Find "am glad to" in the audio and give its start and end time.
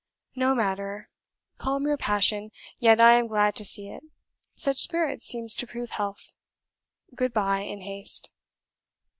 3.19-3.63